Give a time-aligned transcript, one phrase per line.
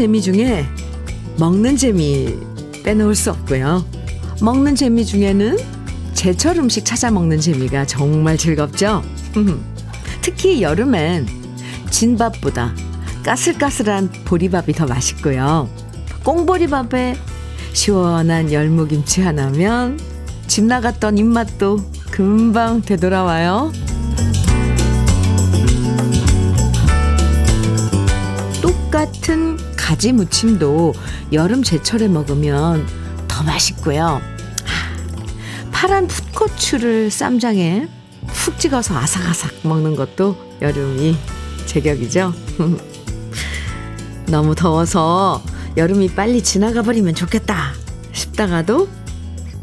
[0.00, 0.64] 재미 중에
[1.36, 2.34] 먹는 재미
[2.82, 3.84] 빼놓을 수 없고요.
[4.40, 5.58] 먹는 재미 중에는
[6.14, 9.02] 제철 음식 찾아 먹는 재미가 정말 즐겁죠.
[10.22, 11.26] 특히 여름엔
[11.90, 12.74] 진밥보다
[13.22, 15.68] 까슬까슬한 보리밥이 더 맛있고요.
[16.24, 17.16] 꽁보리밥에
[17.74, 20.00] 시원한 열무김치 하나면
[20.46, 21.78] 집 나갔던 입맛도
[22.10, 23.70] 금방 되돌아와요.
[28.62, 29.58] 똑같은
[29.90, 30.94] 가지 무침도
[31.32, 32.86] 여름 제철에 먹으면
[33.26, 34.22] 더 맛있고요.
[35.72, 37.88] 파란 풋고추를 쌈장에
[38.28, 41.16] 푹 찍어서 아삭아삭 먹는 것도 여름이
[41.66, 42.32] 제격이죠.
[44.30, 45.42] 너무 더워서
[45.76, 47.72] 여름이 빨리 지나가 버리면 좋겠다
[48.12, 48.88] 싶다가도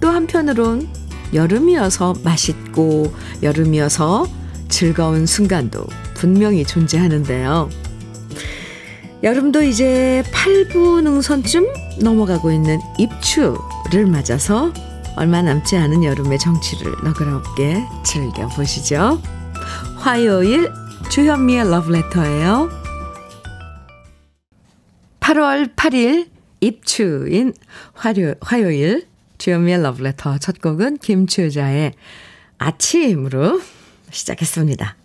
[0.02, 0.90] 또 한편으론
[1.34, 4.28] 여름이어서 맛있고 여름이어서
[4.68, 7.87] 즐거운 순간도 분명히 존재하는데요.
[9.24, 11.66] 여름도 이제 8부 능선쯤
[12.04, 14.72] 넘어가고 있는 입추를 맞아서
[15.16, 19.20] 얼마 남지 않은 여름의 정취를 너그럽게 즐겨보시죠.
[19.98, 20.72] 화요일
[21.10, 22.70] 주현미의 러브레터예요.
[25.20, 26.30] 8월 8일
[26.62, 27.54] 입추인
[27.94, 29.08] 화요, 화요일
[29.40, 31.94] 주현미의 러브레터 첫 곡은 김추자의
[32.60, 33.62] 아침으로
[34.12, 34.96] 시작했습니다.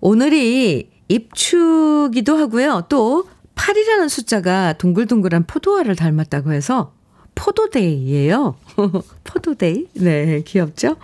[0.00, 2.84] 오늘이 입추기도 하고요.
[2.88, 6.94] 또 8이라는 숫자가 동글동글한 포도알을 닮았다고 해서
[7.34, 8.54] 포도데이예요.
[9.24, 9.88] 포도데이.
[9.94, 10.96] 네, 귀엽죠?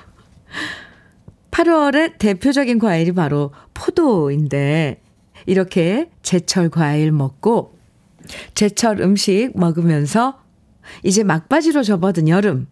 [1.51, 5.03] 8월의 대표적인 과일이 바로 포도인데
[5.45, 7.77] 이렇게 제철 과일 먹고
[8.55, 10.41] 제철 음식 먹으면서
[11.03, 12.69] 이제 막바지로 접어든 여름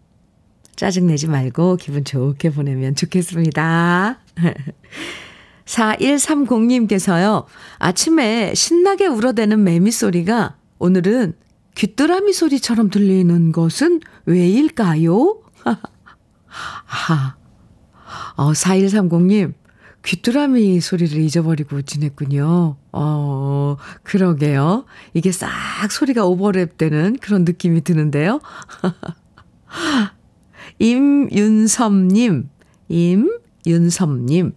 [0.77, 4.19] 짜증내지 말고 기분 좋게 보내면 좋겠습니다.
[5.65, 7.45] 4130님께서요.
[7.79, 11.33] 아침에 신나게 울어대는 매미 소리가 오늘은
[11.75, 15.41] 귀뚜라미 소리처럼 들리는 것은 왜일까요?
[15.65, 17.35] 아,
[18.35, 19.53] 어, 4130님,
[20.05, 22.77] 귀뚜라미 소리를 잊어버리고 지냈군요.
[22.91, 24.85] 어, 그러게요.
[25.13, 25.49] 이게 싹
[25.91, 28.39] 소리가 오버랩 되는 그런 느낌이 드는데요.
[30.79, 32.49] 임윤섭님,
[32.87, 34.53] 임윤섭님,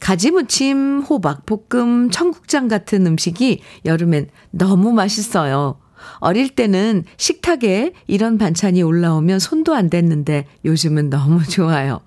[0.00, 5.78] 가지무침, 호박, 볶음, 청국장 같은 음식이 여름엔 너무 맛있어요.
[6.18, 12.00] 어릴 때는 식탁에 이런 반찬이 올라오면 손도 안 댔는데 요즘은 너무 좋아요.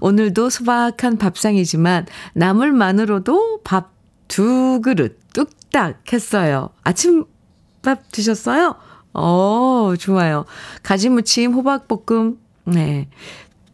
[0.00, 3.96] 오늘도 소박한 밥상이지만 나물만으로도 밥
[4.28, 6.70] 두 그릇 뚝딱 했어요.
[6.82, 8.76] 아침밥 드셨어요?
[9.14, 10.44] 어, 좋아요.
[10.82, 12.38] 가지무침, 호박볶음.
[12.66, 13.08] 네.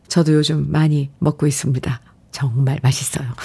[0.08, 2.00] 저도 요즘 많이 먹고 있습니다.
[2.32, 3.28] 정말 맛있어요.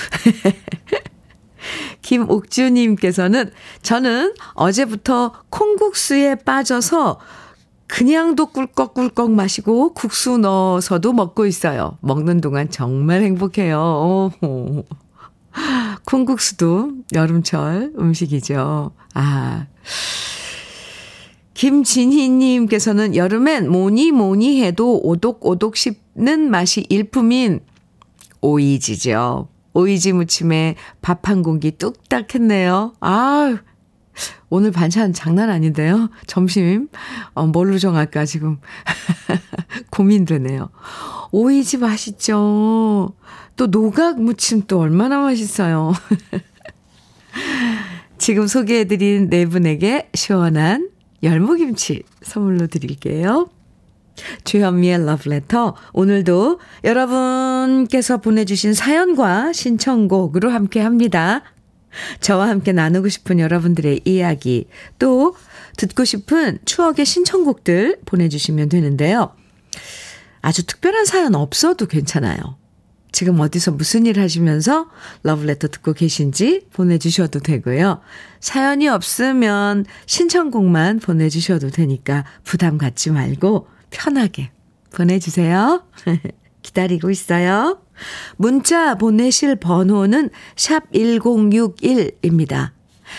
[2.02, 7.20] 김옥주님께서는 저는 어제부터 콩국수에 빠져서
[7.88, 11.98] 그냥도 꿀꺽꿀꺽 마시고 국수 넣어서도 먹고 있어요.
[12.02, 14.32] 먹는 동안 정말 행복해요.
[14.42, 14.84] 오.
[16.06, 18.92] 콩국수도 여름철 음식이죠.
[19.14, 19.68] 아.
[21.54, 27.62] 김진희님께서는 여름엔 뭐니 뭐니 해도 오독오독 씹는 맛이 일품인
[28.52, 29.50] 오이지죠.
[29.74, 32.94] 오이지 무침에 밥 한 공기 뚝딱 했네요.
[33.02, 33.58] 아
[34.50, 36.10] 오늘 반찬 장난 아닌데요?
[36.26, 36.88] 점심,
[37.34, 38.60] 어, 뭘로 정할까, 지금.
[39.92, 40.70] 고민되네요.
[41.32, 43.14] 오이지 맛있죠?
[43.58, 45.94] 또 노각 무침 또 얼마나 맛있어요.
[48.18, 50.90] 지금 소개해드린 네 분에게 시원한
[51.22, 53.50] 열무김치 선물로 드릴게요.
[54.44, 55.76] 주현미의 러브레터.
[55.94, 61.44] 오늘도 여러분께서 보내주신 사연과 신청곡으로 함께 합니다.
[62.20, 64.68] 저와 함께 나누고 싶은 여러분들의 이야기,
[65.00, 65.36] 또
[65.78, 69.34] 듣고 싶은 추억의 신청곡들 보내주시면 되는데요.
[70.42, 72.58] 아주 특별한 사연 없어도 괜찮아요.
[73.12, 74.90] 지금 어디서 무슨 일 하시면서
[75.24, 78.02] 러브레터 듣고 계신지 보내주셔도 되고요.
[78.40, 84.52] 사연이 없으면 신청곡만 보내주셔도 되니까 부담 갖지 말고 편하게
[84.94, 85.84] 보내주세요.
[86.62, 87.82] 기다리고 있어요.
[88.36, 92.72] 문자 보내실 번호는 샵 1061입니다.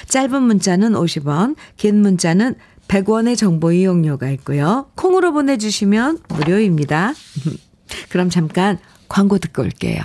[0.09, 2.55] 짧은 문자는 50원, 긴 문자는
[2.89, 4.91] 100원의 정보 이용료가 있고요.
[4.95, 7.15] 콩으로 보내주시면 무료입니다.
[8.11, 8.79] 그럼 잠깐
[9.09, 10.03] 광고 듣고 올게요.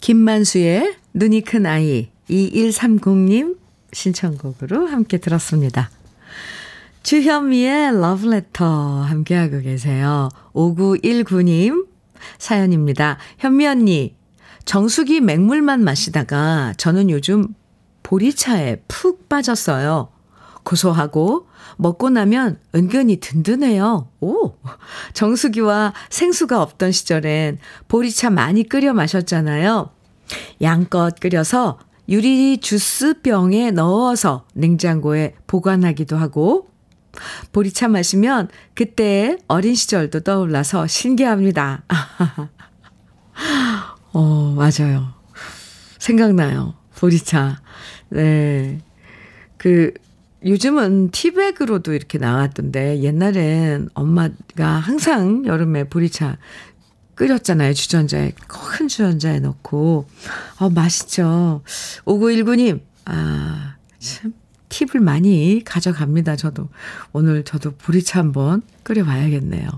[0.00, 3.58] 김만수의 눈이 큰 아이 2130님
[3.92, 5.90] 신청곡으로 함께 들었습니다.
[7.02, 10.28] 주현미의 러브레터 함께하고 계세요.
[10.54, 11.86] 5919님
[12.38, 13.18] 사연입니다.
[13.38, 14.16] 현미 언니,
[14.64, 17.48] 정수기 맹물만 마시다가 저는 요즘
[18.02, 20.08] 보리차에 푹 빠졌어요.
[20.62, 21.46] 고소하고
[21.78, 24.08] 먹고 나면 은근히 든든해요.
[24.20, 24.52] 오!
[25.14, 27.58] 정수기와 생수가 없던 시절엔
[27.88, 29.90] 보리차 많이 끓여 마셨잖아요.
[30.60, 36.69] 양껏 끓여서 유리 주스병에 넣어서 냉장고에 보관하기도 하고
[37.52, 41.82] 보리차 마시면 그때 어린 시절도 떠올라서 신기합니다.
[44.12, 45.14] 어, 맞아요.
[45.98, 46.74] 생각나요.
[46.96, 47.60] 보리차.
[48.10, 48.80] 네.
[49.56, 49.92] 그,
[50.44, 56.38] 요즘은 티백으로도 이렇게 나왔던데, 옛날엔 엄마가 항상 여름에 보리차
[57.14, 57.74] 끓였잖아요.
[57.74, 60.08] 주전자에, 큰 주전자에 넣고.
[60.58, 61.62] 어, 맛있죠.
[62.06, 64.32] 5919님, 아, 참,
[64.70, 66.36] 팁을 많이 가져갑니다.
[66.36, 66.70] 저도.
[67.12, 69.68] 오늘 저도 보리차 한번 끓여봐야겠네요.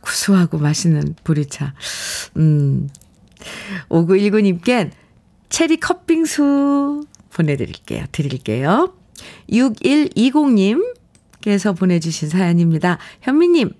[0.00, 1.74] 구수하고 맛있는 보리차.
[2.36, 2.88] 음.
[3.88, 4.92] 5919님께
[5.48, 8.04] 체리 컵빙수 보내드릴게요.
[8.12, 8.94] 드릴게요.
[9.50, 12.98] 6120님께서 보내주신 사연입니다.
[13.22, 13.72] 현미님,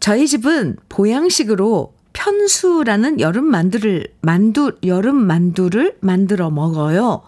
[0.00, 7.22] 저희 집은 보양식으로 편수라는 여름 만두를, 만두, 여름 만두를 만들어 먹어요.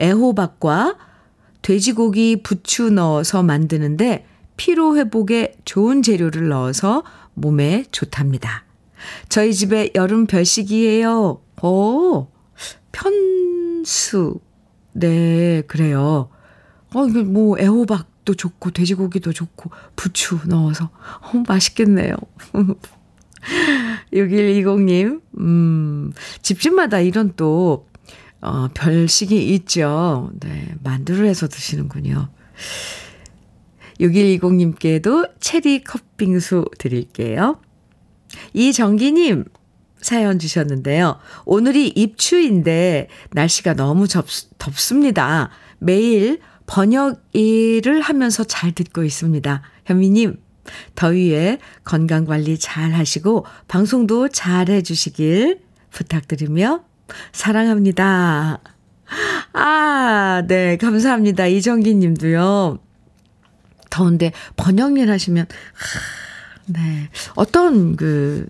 [0.00, 0.96] 애호박과
[1.62, 4.26] 돼지고기 부추 넣어서 만드는데
[4.56, 7.04] 피로 회복에 좋은 재료를 넣어서
[7.34, 8.64] 몸에 좋답니다.
[9.28, 11.40] 저희 집에 여름 별식이에요.
[11.62, 12.28] 오,
[12.92, 14.40] 편수.
[14.92, 16.28] 네, 그래요.
[16.94, 22.14] 어, 이게 뭐 애호박도 좋고 돼지고기도 좋고 부추 넣어서 어, 맛있겠네요.
[24.12, 26.12] 6120님, 음,
[26.42, 27.88] 집집마다 이런 또,
[28.42, 30.30] 어, 별식이 있죠.
[30.40, 32.28] 네, 만두를 해서 드시는군요.
[34.00, 37.60] 6120님께도 체리 컵빙수 드릴게요.
[38.52, 39.44] 이정기님,
[40.00, 41.18] 사연 주셨는데요.
[41.44, 44.26] 오늘이 입추인데 날씨가 너무 접,
[44.58, 45.50] 덥습니다.
[45.78, 49.62] 매일 번역 일을 하면서 잘 듣고 있습니다.
[49.84, 50.40] 현미님,
[50.96, 55.60] 더위에 건강 관리 잘 하시고 방송도 잘 해주시길
[55.90, 56.84] 부탁드리며
[57.32, 58.60] 사랑합니다.
[59.52, 61.46] 아, 네, 감사합니다.
[61.46, 62.78] 이정기 님도요.
[63.90, 66.00] 더운데 번역 일 하시면, 하,
[66.66, 67.08] 네.
[67.34, 68.48] 어떤 그,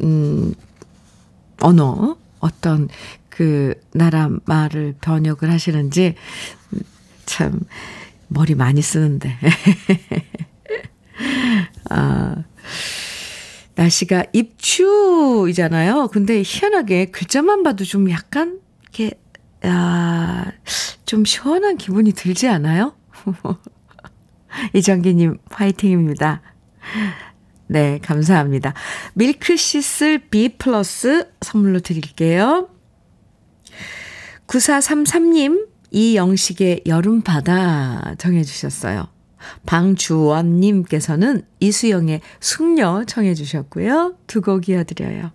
[0.00, 0.54] 음,
[1.60, 2.88] 언어, 어떤
[3.28, 6.14] 그 나라 말을 번역을 하시는지
[7.26, 7.60] 참
[8.28, 9.36] 머리 많이 쓰는데.
[11.90, 12.36] 아,
[13.74, 16.08] 날씨가 입추이잖아요.
[16.08, 19.12] 근데 희한하게 글자만 봐도 좀 약간 이렇게
[19.62, 20.52] 아,
[21.04, 22.94] 좀 시원한 기분이 들지 않아요?
[24.74, 26.42] 이정기님 화이팅입니다.
[27.66, 28.74] 네, 감사합니다.
[29.14, 32.68] 밀크시슬 B 플러스 선물로 드릴게요.
[34.46, 39.13] 9433님, 이영식의 여름바다 정해주셨어요.
[39.66, 44.14] 방주원님께서는 이수영의 숙녀 청해 주셨고요.
[44.26, 45.30] 두 곡 이어드려요.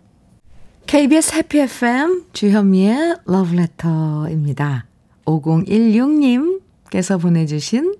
[0.88, 4.86] KBS 해피 FM 주현미의 러브레터입니다.
[5.26, 7.96] 5016님께서 보내주신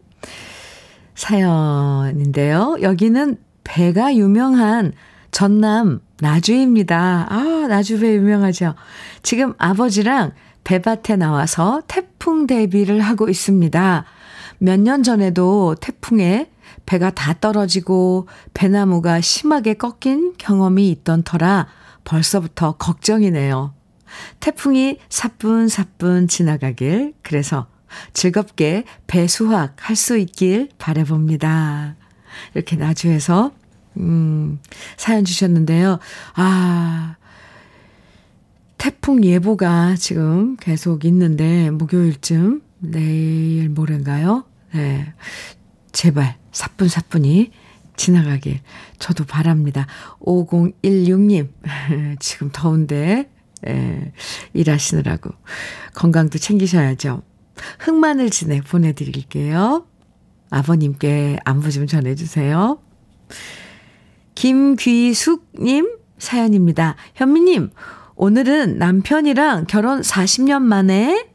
[1.16, 2.78] 사연인데요.
[2.82, 4.94] 여기는 배가 유명한
[5.32, 7.28] 전남 나주입니다.
[7.30, 8.74] 아, 나주배 유명하죠.
[9.22, 10.32] 지금 아버지랑
[10.64, 14.06] 배밭에 나와서 태풍 대비를 하고 있습니다.
[14.60, 16.50] 몇 년 전에도 태풍에
[16.86, 21.68] 배가 다 떨어지고 배나무가 심하게 꺾인 경험이 있던 터라
[22.04, 23.74] 벌써부터 걱정이네요.
[24.40, 27.68] 태풍이 사뿐사뿐 지나가길 그래서
[28.14, 31.96] 즐겁게 배 수확 할 수 있길 바래봅니다.
[32.54, 33.52] 이렇게 나주에서
[33.98, 34.60] 음,
[34.98, 36.00] 사연 주셨는데요.
[36.36, 37.16] 아,
[38.78, 44.46] 태풍 예보가 지금 계속 있는데, 목요일쯤, 내일 모레인가요?
[44.74, 45.14] 네.
[45.92, 47.52] 제발, 사뿐사뿐히
[47.96, 48.60] 지나가길
[48.98, 49.88] 저도 바랍니다.
[50.22, 51.50] 5016님,
[52.20, 53.30] 지금 더운데,
[53.68, 54.14] 예,
[54.54, 55.32] 일하시느라고
[55.94, 57.24] 건강도 챙기셔야죠.
[57.80, 59.86] 흑마늘 진액 보내드릴게요.
[60.50, 62.80] 아버님께 안부 좀 전해주세요.
[64.36, 66.96] 김귀숙님 사연입니다.
[67.16, 67.72] 현미님,
[68.16, 71.29] 오늘은 남편이랑 결혼 40년 만에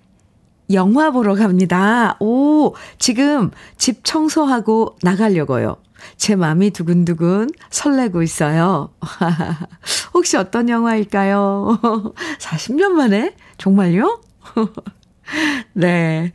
[0.72, 2.16] 영화 보러 갑니다.
[2.20, 5.76] 오, 지금 집 청소하고 나가려고요.
[6.16, 8.92] 제 마음이 두근두근 설레고 있어요.
[10.14, 11.80] 혹시 어떤 영화일까요?
[12.38, 13.34] 40년 만에?
[13.58, 14.20] 정말요?
[15.72, 16.32] 네.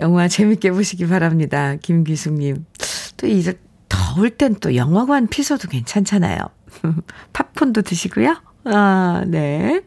[0.00, 1.76] 영화 재밌게 보시기 바랍니다.
[1.80, 2.66] 김기숙님.
[3.16, 6.38] 또 이제 더울 땐 또 영화관 피서도 괜찮잖아요.
[7.32, 8.36] 팝콘도 드시고요.
[8.64, 9.80] 아, 네.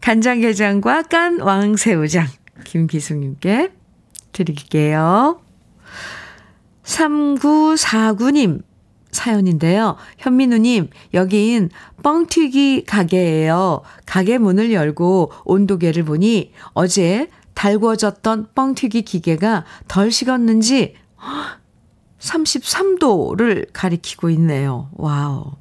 [0.00, 2.26] 간장게장과 깐 왕새우장
[2.64, 3.72] 김기숙님께
[4.32, 5.40] 드릴게요.
[6.84, 8.62] 3949님
[9.12, 9.96] 사연인데요.
[10.18, 11.68] 현민우님, 여긴
[12.02, 13.82] 뻥튀기 가게예요.
[14.06, 20.94] 가게 문을 열고 온도계를 보니 어제 달궈졌던 뻥튀기 기계가 덜 식었는지
[22.18, 24.88] 33도를 가리키고 있네요.
[24.94, 25.52] 와우.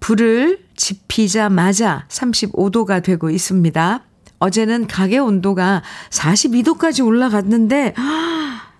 [0.00, 4.02] 불을 지피자마자 35도가 되고 있습니다.
[4.42, 7.94] 어제는 가게 온도가 42도까지 올라갔는데,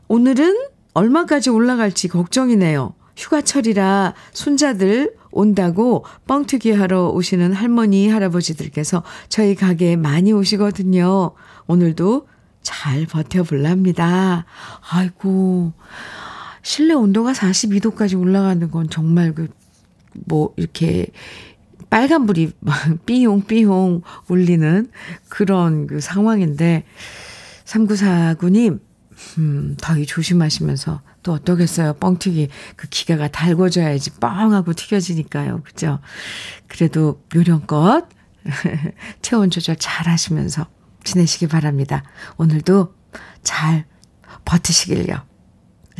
[0.08, 0.56] 오늘은
[0.92, 2.94] 얼마까지 올라갈지 걱정이네요.
[3.16, 11.30] 휴가철이라 손자들 온다고 뻥튀기 하러 오시는 할머니, 할아버지들께서 저희 가게에 많이 오시거든요.
[11.68, 12.26] 오늘도
[12.62, 14.44] 잘 버텨볼랍니다.
[14.90, 15.72] 아이고,
[16.62, 19.48] 실내 온도가 42도까지 올라가는 건 정말 그,
[20.26, 21.06] 뭐, 이렇게
[21.92, 22.52] 빨간불이
[23.04, 24.90] 삐용삐용 울리는
[25.28, 26.84] 그런 그 상황인데,
[27.66, 28.80] 3949님,
[29.36, 31.92] 음, 더위 조심하시면서 또 어떠겠어요.
[31.94, 35.60] 뻥튀기 그 기가가 달궈져야지 뻥 하고 튀겨지니까요.
[35.64, 36.00] 그죠?
[36.66, 38.08] 그래도 요령껏
[39.20, 40.66] 체온 조절 잘 하시면서
[41.04, 42.04] 지내시기 바랍니다.
[42.38, 42.94] 오늘도
[43.42, 43.84] 잘
[44.46, 45.31] 버티시길요.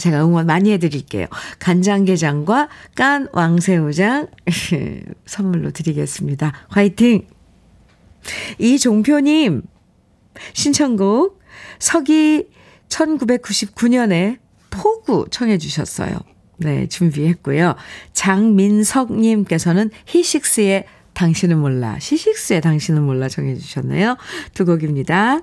[0.02, 1.28] 제가 응원 많이 해드릴게요.
[1.61, 4.26] 간장게장과 깐 왕새우장
[5.26, 6.52] 선물로 드리겠습니다.
[6.68, 7.28] 화이팅!
[8.59, 9.62] 이종표님,
[10.54, 11.40] 신청곡
[11.78, 12.49] 서기
[12.88, 14.38] 1999년에
[14.71, 16.18] 포구 청해 주셨어요.
[16.56, 17.76] 네, 준비했고요.
[18.12, 24.16] 장민석님께서는 히식스의 당신은 몰라, 시식스의 당신은 몰라 정해 주셨네요.
[24.52, 25.42] 두 곡입니다.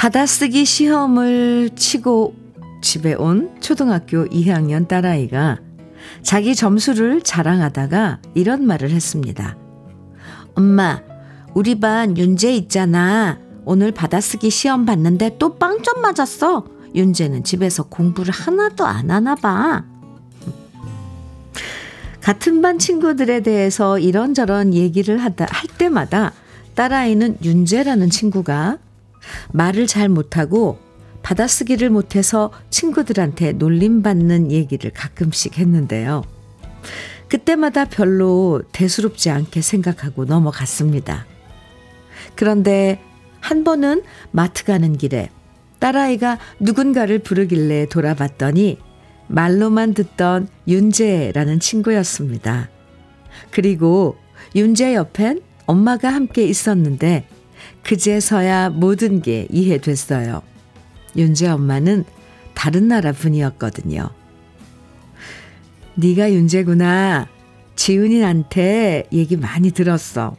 [0.00, 2.34] 받아쓰기 시험을 치고
[2.80, 5.58] 집에 온 초등학교 2학년 딸아이가
[6.22, 9.58] 자기 점수를 자랑하다가 이런 말을 했습니다.
[10.54, 11.02] 엄마,
[11.52, 13.38] 우리 반 윤재 있잖아.
[13.66, 16.64] 오늘 받아쓰기 시험 봤는데 또 빵점 맞았어.
[16.94, 19.84] 윤재는 집에서 공부를 하나도 안 하나 봐.
[22.22, 26.32] 같은 반 친구들에 대해서 이런저런 얘기를 하다, 할 때마다
[26.74, 28.78] 딸아이는 윤재라는 친구가
[29.52, 30.78] 말을 잘 못하고
[31.22, 36.22] 받아쓰기를 못해서 친구들한테 놀림받는 얘기를 가끔씩 했는데요.
[37.28, 41.26] 그때마다 별로 대수롭지 않게 생각하고 넘어갔습니다.
[42.34, 43.00] 그런데
[43.40, 45.30] 한 번은 마트 가는 길에
[45.78, 48.78] 딸아이가 누군가를 부르길래 돌아봤더니
[49.28, 52.68] 말로만 듣던 윤재라는 친구였습니다.
[53.50, 54.16] 그리고
[54.54, 57.26] 윤재 옆엔 엄마가 함께 있었는데
[57.82, 60.42] 그제서야 모든 게 이해됐어요.
[61.16, 62.04] 윤재 엄마는
[62.54, 64.10] 다른 나라 분이었거든요.
[65.94, 67.28] 네가 윤재구나.
[67.76, 70.36] 지은이한테 얘기 많이 들었어.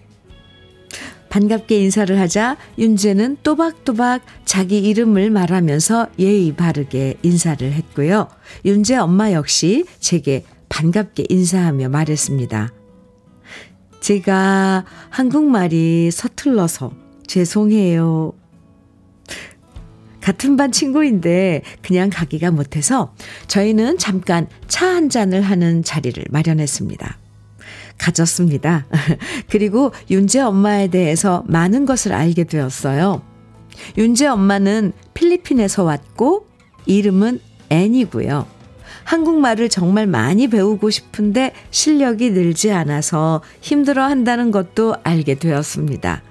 [1.29, 8.27] 반갑게 인사를 하자 윤재는 또박또박 자기 이름을 말하면서 예의 바르게 인사를 했고요.
[8.65, 12.73] 윤재 엄마 역시 제게 반갑게 인사하며 말했습니다.
[14.01, 17.00] 제가 한국말이 서툴러서
[17.31, 18.33] 죄송해요.
[20.19, 23.13] 같은 반 친구인데 그냥 가기가 못해서
[23.47, 27.17] 저희는 잠깐 차 한 잔을 하는 자리를 마련했습니다.
[27.97, 28.85] 가졌습니다.
[29.49, 33.21] 그리고 윤재 엄마에 대해서 많은 것을 알게 되었어요.
[33.97, 36.47] 윤재 엄마는 필리핀에서 왔고
[36.85, 38.45] 이름은 앤이고요.
[39.05, 46.23] 한국말을 정말 많이 배우고 싶은데 실력이 늘지 않아서 힘들어 한다는 것도 알게 되었습니다.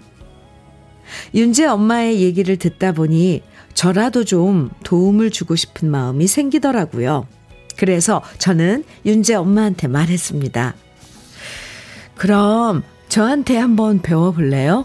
[1.34, 3.42] 윤재 엄마의 얘기를 듣다 보니
[3.74, 7.26] 저라도 좀 도움을 주고 싶은 마음이 생기더라고요.
[7.76, 10.74] 그래서 저는 윤재 엄마한테 말했습니다.
[12.16, 14.84] 그럼 저한테 한번 배워볼래요?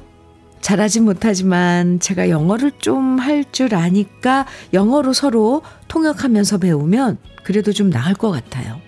[0.61, 8.13] 잘하지 못하지만 제가 영어를 좀 할 줄 아니까 영어로 서로 통역하면서 배우면 그래도 좀 나을
[8.13, 8.79] 것 같아요.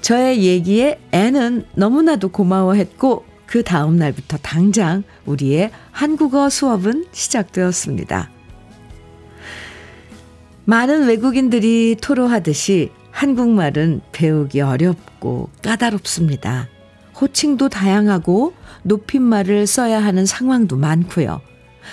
[0.00, 8.28] 저의 얘기에 애는 너무나도 고마워했고 그 다음 날부터 당장 우리의 한국어 수업은 시작되었습니다.
[10.64, 16.66] 많은 외국인들이 토로하듯이 한국말은 배우기 어렵고 까다롭습니다.
[17.20, 21.40] 호칭도 다양하고 높임말을 써야 하는 상황도 많고요.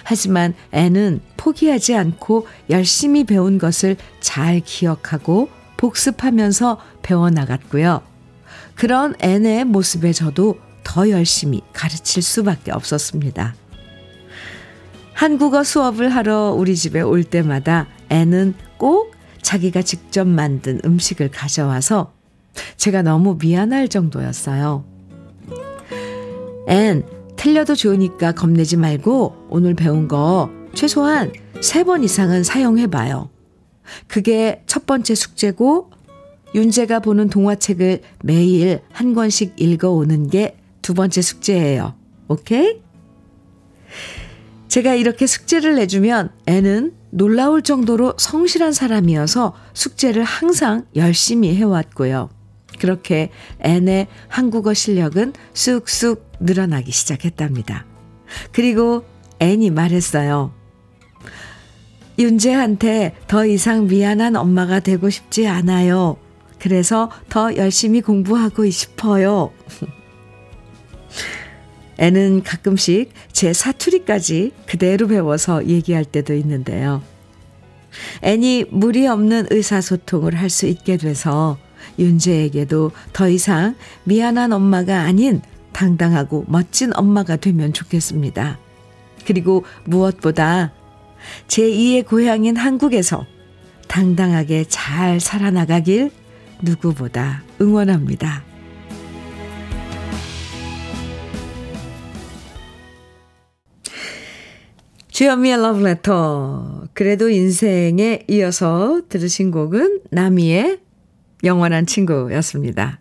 [0.03, 8.01] 하지만 애는 포기하지 않고 열심히 배운 것을 잘 기억하고 복습하면서 배워나갔고요.
[8.73, 13.55] 그런 애의 모습에 저도 더 열심히 가르칠 수밖에 없었습니다.
[15.13, 19.11] 한국어 수업을 하러 우리 집에 올 때마다 애는 꼭
[19.41, 22.13] 자기가 직접 만든 음식을 가져와서
[22.77, 24.83] 제가 너무 미안할 정도였어요.
[26.67, 27.03] 앤,
[27.35, 33.29] 틀려도 좋으니까 겁내지 말고 오늘 배운 거 최소한 세번 이상은 사용해봐요.
[34.07, 35.91] 그게 첫 번째 숙제고,
[36.53, 41.95] 윤재가 보는 동화책을 매일 한 권씩 읽어오는 게 두 번째 숙제예요.
[42.27, 42.81] 오케이?
[44.67, 52.29] 제가 이렇게 숙제를 내주면 애는 놀라울 정도로 성실한 사람이어서 숙제를 항상 열심히 해왔고요.
[52.79, 57.85] 그렇게 앤의 한국어 실력은 쑥쑥 늘어나기 시작했답니다.
[58.53, 59.03] 그리고
[59.39, 60.53] 앤이 말했어요.
[62.17, 66.17] 윤재한테 더 이상 미안한 엄마가 되고 싶지 않아요.
[66.59, 69.51] 그래서 더 열심히 공부하고 싶어요.
[71.97, 77.01] 애는 가끔씩 제 사투리까지 그대로 배워서 얘기할 때도 있는데요.
[78.21, 81.57] 애니 무리 없는 의사소통을 할 수 있게 돼서
[81.99, 83.75] 윤재에게도 더 이상
[84.05, 85.41] 미안한 엄마가 아닌
[85.73, 88.59] 당당하고 멋진 엄마가 되면 좋겠습니다.
[89.25, 90.73] 그리고 무엇보다
[91.47, 93.25] 제2의 고향인 한국에서
[93.87, 96.11] 당당하게 잘 살아나가길
[96.61, 98.50] 누구보다 응원합니다.
[105.11, 106.85] 주현미의 러브레터.
[106.93, 110.79] 그래도 인생에 이어서 들으신 곡은 나미의
[111.43, 112.99] 영원한 친구였습니다.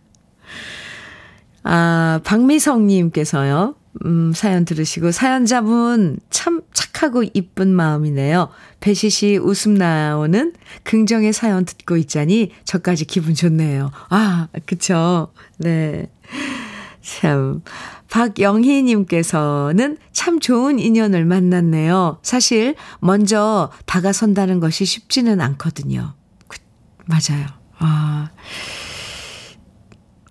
[1.63, 8.49] 아, 박미성님께서요, 음, 사연 들으시고, 사연자분 참 착하고 이쁜 마음이네요.
[8.81, 13.93] 배시시 웃음 나오는 긍정의 사연 듣고 있자니 저까지 기분 좋네요.
[14.09, 15.33] 아, 그쵸.
[15.59, 16.11] 네.
[17.03, 17.63] 참.
[18.11, 22.19] 박영희님께서는 참 좋은 인연을 만났네요.
[22.23, 26.15] 사실, 먼저 다가선다는 것이 쉽지는 않거든요.
[26.49, 26.59] 그,
[27.07, 27.47] 맞아요.
[27.79, 28.31] 아.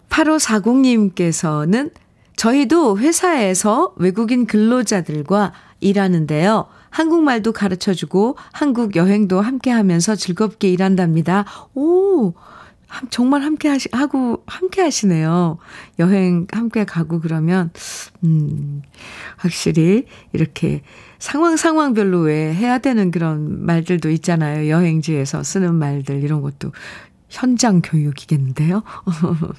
[0.09, 1.91] 8540님께서는
[2.35, 6.67] 저희도 회사에서 외국인 근로자들과 일하는데요.
[6.89, 11.45] 한국말도 가르쳐 주고 한국 여행도 함께 하면서 즐겁게 일한답니다.
[11.75, 12.33] 오,
[13.09, 15.57] 정말 함께 하시, 하고, 함께 하시네요.
[15.99, 17.71] 여행 함께 가고 그러면,
[18.23, 18.81] 음,
[19.37, 20.81] 확실히 이렇게
[21.19, 24.69] 상황 상황별로 왜 해야 되는 그런 말들도 있잖아요.
[24.69, 26.71] 여행지에서 쓰는 말들, 이런 것도
[27.29, 28.83] 현장 교육이겠는데요.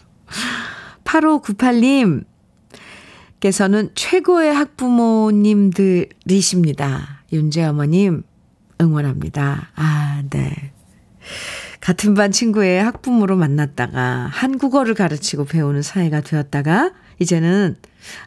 [1.04, 2.24] 8598님,
[3.40, 7.22] 께서는 최고의 학부모님들이십니다.
[7.32, 8.22] 윤재 어머님,
[8.80, 9.70] 응원합니다.
[9.74, 10.72] 아, 네.
[11.80, 17.76] 같은 반 친구의 학부모로 만났다가 한국어를 가르치고 배우는 사이가 되었다가 이제는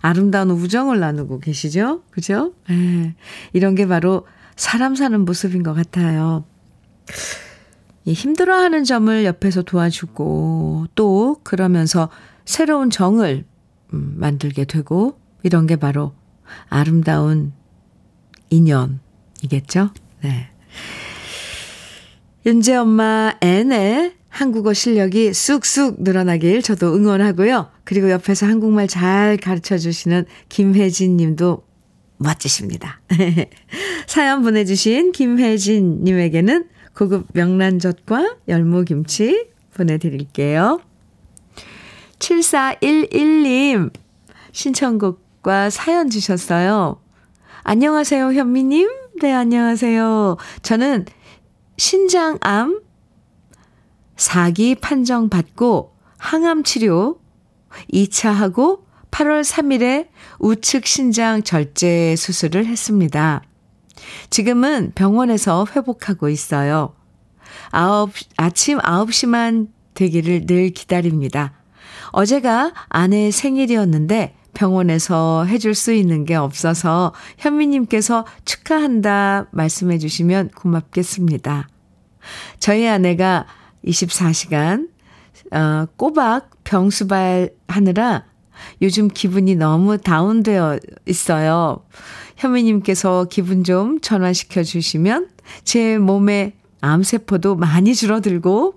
[0.01, 2.03] 아름다운 우정을 나누고 계시죠?
[2.09, 2.53] 그죠?
[2.67, 3.15] 네.
[3.53, 6.45] 이런 게 바로 사람 사는 모습인 것 같아요.
[8.05, 12.09] 힘들어하는 점을 옆에서 도와주고 또 그러면서
[12.45, 13.45] 새로운 정을
[13.93, 16.13] 음, 만들게 되고 이런 게 바로
[16.69, 17.53] 아름다운
[18.49, 19.89] 인연이겠죠?
[20.21, 20.49] 네.
[22.45, 27.69] 윤재 엄마 앤의 한국어 실력이 쑥쑥 늘어나길 저도 응원하고요.
[27.86, 31.63] 그리고 옆에서 한국말 잘 가르쳐 주시는 김혜진 님도
[32.17, 32.99] 멋지십니다.
[34.08, 40.82] 사연 보내주신 김혜진 님에게는 고급 명란젓과 열무김치 보내드릴게요.
[42.19, 43.91] 7411님
[44.51, 46.99] 신청곡과 사연 주셨어요.
[47.63, 48.89] 안녕하세요, 현미님.
[49.21, 50.38] 네, 안녕하세요.
[50.62, 51.06] 저는
[51.77, 52.81] 신장암
[54.15, 57.19] 4기 판정받고 항암 치료
[57.91, 60.07] 2차 하고 8월 3일에
[60.39, 63.41] 우측 신장 절제 수술을 했습니다.
[64.29, 66.95] 지금은 병원에서 회복하고 있어요.
[67.69, 71.53] 아홉, 아침 9시만 되기를 늘 기다립니다.
[72.12, 81.67] 어제가 아내의 생일이었는데 병원에서 해줄 수 있는 게 없어서 현미님께서 축하한다 말씀해 주시면 고맙겠습니다.
[82.59, 83.45] 저희 아내가
[83.85, 84.89] 24시간
[85.51, 88.25] 어, 꼬박 병수발 하느라
[88.81, 91.83] 요즘 기분이 너무 다운되어 있어요.
[92.37, 95.29] 현미님께서 기분 좀 전환시켜 주시면
[95.63, 98.75] 제 몸에 암세포도 많이 줄어들고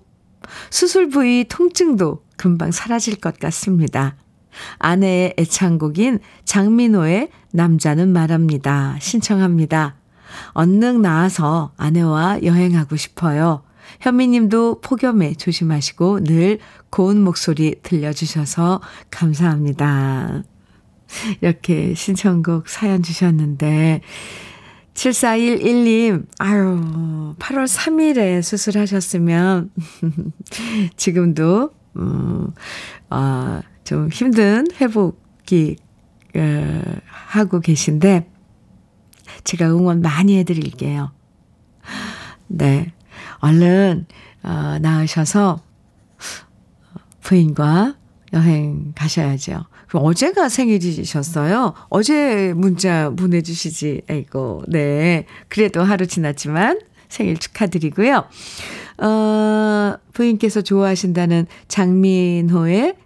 [0.70, 4.16] 수술 부위 통증도 금방 사라질 것 같습니다.
[4.78, 8.96] 아내의 애창곡인 장민호의 남자는 말합니다.
[9.00, 9.96] 신청합니다.
[10.52, 13.62] 언능 나와서 아내와 여행하고 싶어요.
[14.00, 16.58] 현미님도 폭염에 조심하시고 늘
[16.90, 20.42] 고운 목소리 들려주셔서 감사합니다.
[21.40, 24.00] 이렇게 신청곡 사연 주셨는데,
[24.94, 29.70] 7411님, 아유, 8월 3일에 수술하셨으면,
[30.96, 32.48] 지금도, 음,
[33.10, 35.76] 어, 좀 힘든 회복이,
[36.34, 38.28] 어, 하고 계신데,
[39.44, 41.12] 제가 응원 많이 해드릴게요.
[42.48, 42.92] 네.
[43.38, 44.06] 얼른,
[44.42, 45.62] 어, 나으셔서
[47.22, 47.96] 부인과
[48.32, 49.64] 여행 가셔야죠.
[49.92, 51.74] 어제가 생일이셨어요.
[51.88, 54.02] 어제 문자 보내주시지.
[54.10, 55.26] 아이고, 네.
[55.48, 58.24] 그래도 하루 지났지만 생일 축하드리고요.
[58.98, 62.96] 어, 부인께서 좋아하신다는 장민호의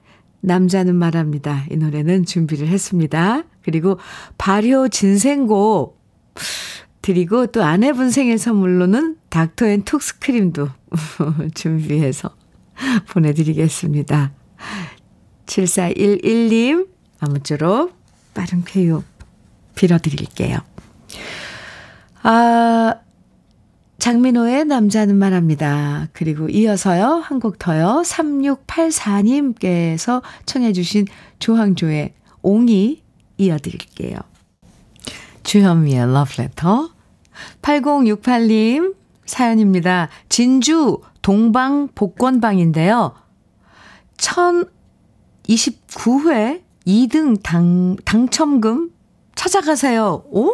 [0.40, 1.64] 남자는 말합니다.
[1.70, 3.42] 이 노래는 준비를 했습니다.
[3.62, 3.98] 그리고
[4.38, 5.98] 발효 진생고
[7.02, 10.68] 드리고 또 아내분 생일 선물로는 닥터앤 톡스 크림도
[11.54, 12.30] 준비해서
[13.10, 14.32] 보내드리겠습니다.
[15.46, 16.88] 7411님
[17.20, 17.94] 아무쪼록
[18.34, 19.02] 빠른 쾌유
[19.74, 20.58] 빌어드릴게요.
[22.22, 22.94] 아,
[24.00, 26.08] 장민호의 남자는 말합니다.
[26.12, 28.02] 그리고 이어서요, 한 곡 더요.
[28.04, 31.06] 3684님께서 청해주신
[31.38, 33.02] 조항조의 옹이
[33.38, 34.18] 이어드릴게요.
[35.42, 36.90] 주현미의 러브레터.
[37.62, 40.08] 8068님 사연입니다.
[40.28, 43.14] 진주 동방 복권방인데요.
[45.44, 48.90] 1029회 2등 당, 당첨금
[49.34, 50.24] 찾아가세요.
[50.30, 50.52] 오?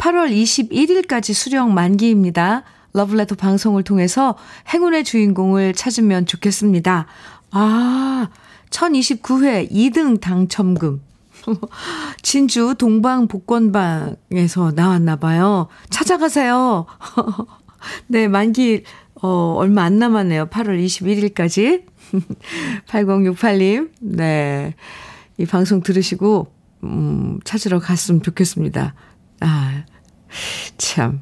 [0.00, 2.64] 8월 21일까지 수령 만기입니다.
[2.94, 4.34] 러브레터 방송을 통해서
[4.72, 7.06] 행운의 주인공을 찾으면 좋겠습니다.
[7.50, 8.28] 아,
[8.70, 11.02] 1029회 2등 당첨금.
[12.22, 15.68] 진주 동방 복권방에서 나왔나 봐요.
[15.90, 16.86] 찾아가세요.
[18.08, 18.84] 네, 만기
[19.22, 20.46] 어 얼마 안 남았네요.
[20.46, 21.84] 8월 21일까지.
[22.88, 23.90] 8068님.
[24.00, 24.74] 네.
[25.36, 26.50] 이 방송 들으시고
[26.84, 28.94] 음 찾으러 갔으면 좋겠습니다.
[29.40, 29.84] 아.
[30.78, 31.20] 참.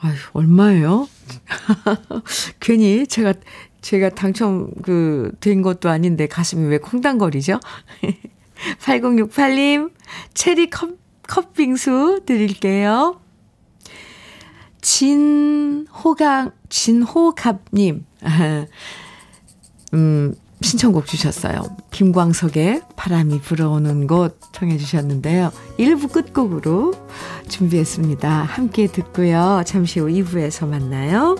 [0.00, 1.08] 아유, 얼마예요?
[2.60, 3.34] 괜히 제가
[3.80, 7.60] 제가 당첨 그 된 것도 아닌데 가슴이 왜 콩당거리죠?
[8.80, 9.92] 8068님,
[10.34, 13.20] 체리 컵, 컵빙수 드릴게요.
[14.80, 18.06] 진호강, 진호갑님,
[19.94, 21.62] 음, 신청곡 주셨어요.
[21.90, 25.52] 김광석의 바람이 불어오는 곳 청해 주셨는데요.
[25.78, 26.94] 1부 끝곡으로
[27.48, 28.28] 준비했습니다.
[28.28, 29.62] 함께 듣고요.
[29.66, 31.36] 잠시 후 2부에서 만나요.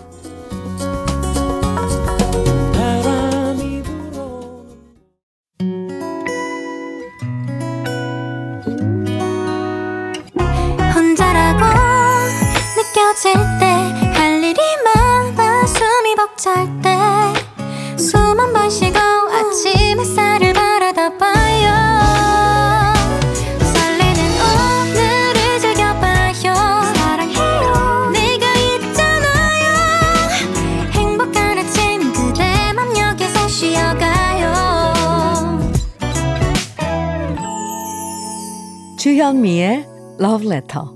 [39.27, 39.85] 주현미의
[40.21, 40.87] Love Letter.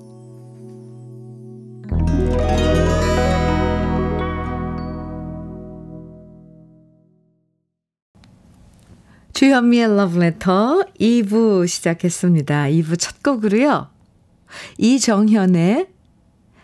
[9.33, 12.66] 주현미의 Love Letter 2부 시작했습니다.
[12.66, 13.88] 2부 첫 곡으로요.
[14.79, 15.88] 이정현의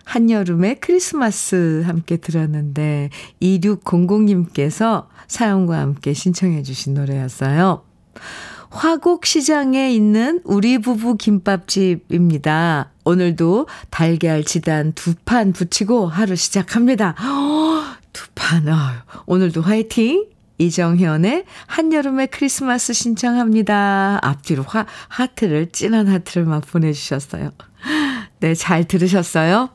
[0.05, 3.11] 한여름의 크리스마스 함께 들었는데
[3.43, 7.83] 2600님께서 사연과 함께 신청해 주신 노래였어요.
[8.77, 12.91] 화곡시장에 있는 우리 부부 김밥집입니다.
[13.05, 17.15] 오늘도 달걀 지단 두 판 붙이고 하루 시작합니다.
[18.13, 18.67] 두 판,
[19.27, 20.27] 오늘도 화이팅!
[20.59, 24.21] 이정현의 한여름의 크리스마스 신청합니다.
[24.23, 27.51] 앞뒤로 화, 하트를, 진한 하트를 막 보내주셨어요.
[28.41, 29.71] 네, 잘 들으셨어요?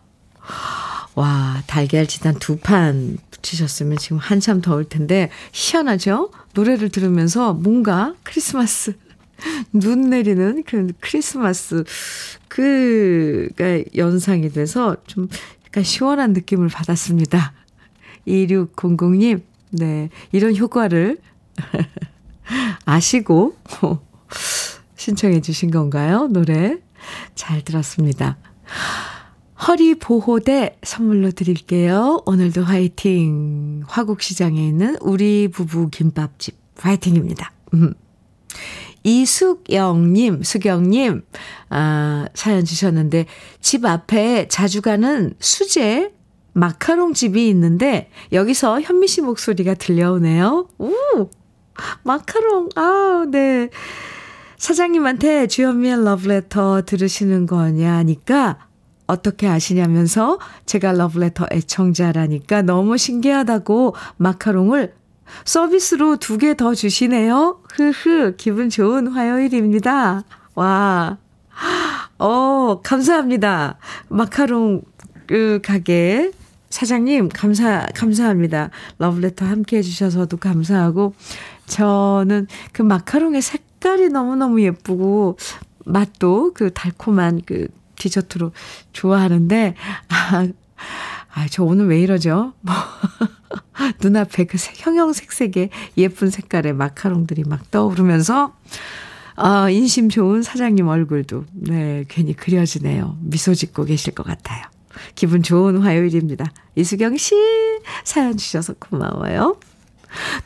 [1.15, 6.31] 와, 달걀 지단 두 판 붙이셨으면 지금 한참 더울 텐데, 희한하죠?
[6.53, 8.93] 노래를 들으면서 뭔가 크리스마스,
[9.73, 11.83] 눈 내리는 그 크리스마스,
[12.47, 15.27] 그가 연상이 돼서 좀
[15.65, 17.53] 약간 시원한 느낌을 받았습니다.
[18.27, 21.17] 2600님, 네, 이런 효과를
[22.85, 23.55] 아시고
[24.95, 26.27] 신청해 주신 건가요?
[26.27, 26.77] 노래
[27.35, 28.37] 잘 들었습니다.
[29.67, 32.23] 허리 보호대 선물로 드릴게요.
[32.25, 33.83] 오늘도 화이팅.
[33.85, 37.51] 화곡시장에 있는 우리 부부 김밥집 화이팅입니다.
[37.75, 37.93] 음.
[39.03, 41.23] 이숙영님, 수경님,
[41.69, 43.25] 아, 사연 주셨는데,
[43.59, 46.11] 집 앞에 자주 가는 수제
[46.53, 50.67] 마카롱 집이 있는데, 여기서 현미 씨 목소리가 들려오네요.
[50.79, 51.29] 우!
[52.03, 53.69] 마카롱, 아 네.
[54.57, 58.70] 사장님한테 주현미의 러브레터 들으시는 거냐 하니까,
[59.11, 64.93] 어떻게 아시냐면서 제가 러브레터 애청자라니까 너무 신기하다고 마카롱을
[65.45, 67.59] 서비스로 두 개 더 주시네요.
[67.73, 70.23] 흐흐, 기분 좋은 화요일입니다.
[70.55, 71.17] 와.
[72.17, 73.77] 어, 감사합니다.
[74.09, 74.81] 마카롱
[75.27, 76.31] 그 가게
[76.69, 78.69] 사장님 감사 감사합니다.
[78.97, 81.13] 러브레터 함께 해 주셔서도 감사하고
[81.67, 85.37] 저는 그 마카롱의 색깔이 너무너무 예쁘고
[85.85, 87.67] 맛도 그 달콤한 그
[88.01, 88.51] 디저트로
[88.93, 89.75] 좋아하는데
[90.09, 90.47] 아,
[91.33, 92.53] 아, 저 오늘 왜 이러죠?
[92.61, 92.73] 뭐,
[94.01, 98.53] 눈앞에 그 형형색색의 예쁜 색깔의 마카롱들이 막 떠오르면서,
[99.35, 103.17] 아, 인심 좋은 사장님 얼굴도, 네, 괜히 그려지네요.
[103.21, 104.63] 미소 짓고 계실 것 같아요.
[105.15, 106.51] 기분 좋은 화요일입니다.
[106.75, 107.35] 이수경 씨,
[108.03, 109.57] 사연 주셔서 고마워요.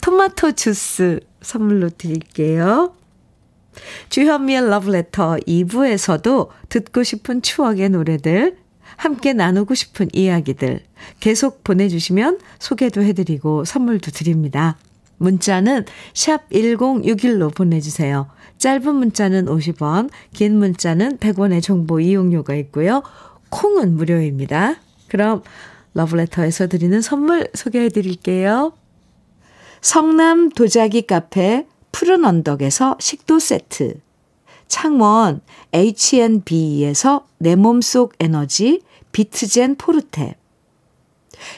[0.01, 2.95] 토마토 주스 선물로 드릴게요.
[4.09, 8.57] 주현미의 러브레터 2부에서도 듣고 싶은 추억의 노래들,
[8.97, 10.79] 함께 나누고 싶은 이야기들
[11.19, 14.77] 계속 보내주시면 소개도 해드리고 선물도 드립니다.
[15.17, 18.27] 문자는 샵 1061로 보내주세요.
[18.57, 23.03] 짧은 문자는 50원, 긴 문자는 100원의 정보 이용료가 있고요.
[23.49, 24.75] 콩은 무료입니다.
[25.07, 25.43] 그럼
[25.93, 28.73] 러브레터에서 드리는 선물 소개해 드릴게요.
[29.81, 34.01] 성남 도자기 카페 푸른 언덕에서 식도 세트.
[34.67, 35.39] 창원
[35.71, 38.81] H&B에서 내 몸속 에너지
[39.13, 40.35] 비트젠 포르테.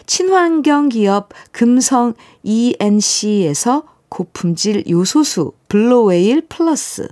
[0.05, 7.07] 친환경 기업 금성 ENC에서 고품질 요소수 블로웨일 플러스.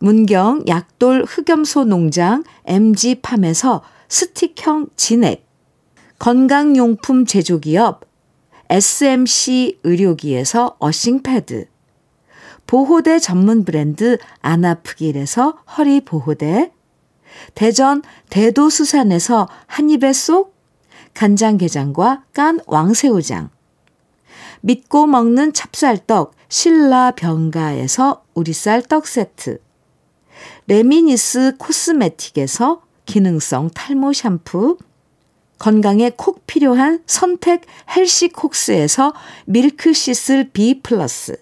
[0.00, 5.46] 문경 약돌 흑염소 농장 MG팜에서 스틱형 진액.
[6.18, 8.00] 건강용품 제조기업
[8.70, 11.71] SMC 의료기에서 어싱패드
[12.66, 16.72] 보호대 전문 브랜드 안아프길에서 허리 보호대,
[17.54, 20.54] 대전 대도수산에서 한입에 쏙
[21.14, 23.50] 간장게장과 깐 왕새우장,
[24.62, 29.60] 믿고 먹는 찹쌀떡 신라 병가에서 우리쌀 떡 세트,
[30.66, 34.78] 레미니스 코스메틱에서 기능성 탈모 샴푸,
[35.58, 37.62] 건강에 콕 필요한 선택
[37.94, 39.12] 헬시콕스에서
[39.46, 41.41] 밀크시슬 B 플러스,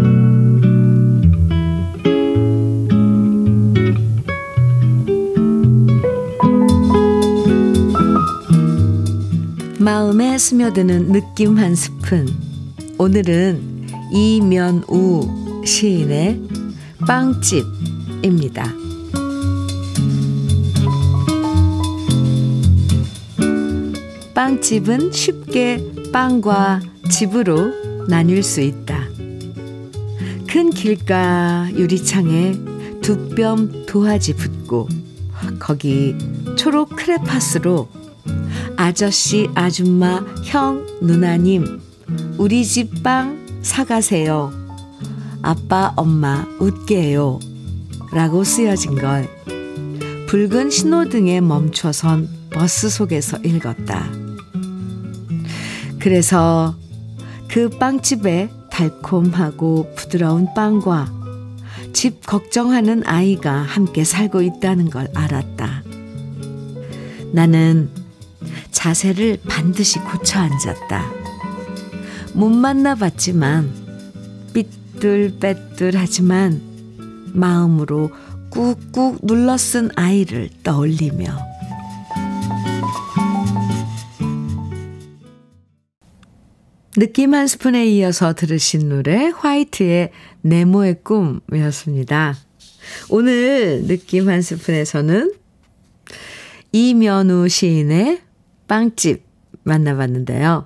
[9.81, 12.27] 마음에 스며드는 느낌 한 스푼.
[12.99, 16.39] 오늘은 이면우 시인의
[17.07, 18.71] 빵집입니다.
[24.35, 29.07] 빵집은 쉽게 빵과 집으로 나뉠 수 있다.
[30.47, 32.53] 큰 길가 유리창에
[33.01, 34.87] 두 뼘 도화지 붙고
[35.59, 36.15] 거기
[36.55, 37.89] 초록 크레파스로
[38.81, 41.79] 아저씨, 아줌마, 형, 누나님,
[42.39, 44.51] 우리 집 빵 사가세요.
[45.43, 47.37] 아빠, 엄마, 웃게 해요.
[48.11, 49.29] 라고 쓰여진 걸
[50.25, 54.09] 붉은 신호등에 멈춰선 버스 속에서 읽었다.
[55.99, 56.75] 그래서
[57.47, 61.13] 그 빵집에 달콤하고 부드러운 빵과
[61.93, 65.83] 집 걱정하는 아이가 함께 살고 있다는 걸 알았다.
[67.31, 68.00] 나는
[68.71, 71.11] 자세를 반드시 고쳐 앉았다.
[72.33, 73.71] 못 만나봤지만
[74.53, 76.61] 삐뚤빼뚤하지만
[77.33, 78.11] 마음으로
[78.49, 81.51] 꾹꾹 눌러 쓴 아이를 떠올리며
[86.97, 92.35] 느낌 한 스푼에 이어서 들으신 노래 화이트의 네모의 꿈이었습니다.
[93.09, 95.33] 오늘 느낌 한 스푼에서는
[96.73, 98.19] 이면우 시인의
[98.71, 99.25] 빵집
[99.63, 100.65] 만나봤는데요.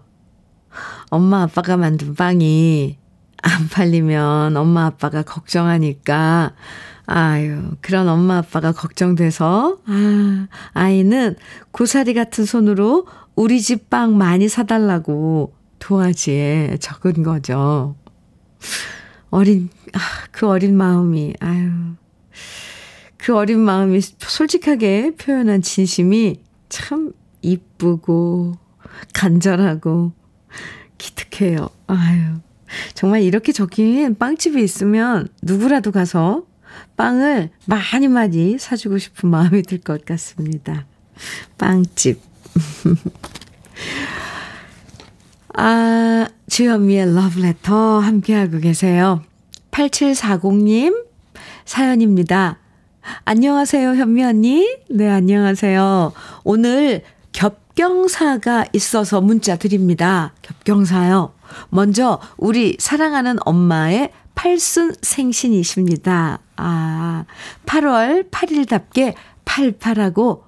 [1.09, 2.99] 엄마 아빠가 만든 빵이
[3.41, 6.53] 안 팔리면 엄마 아빠가 걱정하니까
[7.07, 11.35] 아유 그런 엄마 아빠가 걱정돼서 아 아이는
[11.71, 17.95] 고사리 같은 손으로 우리 집 빵 많이 사달라고 도화지에 적은 거죠.
[19.31, 19.99] 어린, 아,
[20.31, 21.71] 그 어린 마음이, 아유.
[23.17, 26.39] 그 어린 마음이 솔직하게 표현한 진심이
[26.69, 27.11] 참
[27.45, 28.57] 이쁘고,
[29.13, 30.11] 간절하고,
[30.97, 31.69] 기특해요.
[31.87, 32.39] 아유.
[32.93, 36.43] 정말 이렇게 적힌 빵집이 있으면 누구라도 가서
[36.97, 40.85] 빵을 많이 많이 사주고 싶은 마음이 들 것 같습니다.
[41.57, 42.19] 빵집.
[45.57, 49.21] 아, 주현미의 러브레터 함께하고 계세요.
[49.71, 51.05] 8740님
[51.65, 52.59] 사연입니다.
[53.23, 54.77] 안녕하세요, 현미 언니.
[54.89, 56.11] 네, 안녕하세요.
[56.43, 57.03] 오늘
[57.35, 60.33] 겹경사가 있어서 문자 드립니다.
[60.41, 61.33] 겹경사요.
[61.69, 66.39] 먼저 우리 사랑하는 엄마의 팔순 생신이십니다.
[66.55, 67.25] 아,
[67.65, 70.45] 8월 8일답게 팔팔하고